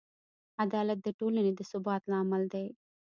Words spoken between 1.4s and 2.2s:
د ثبات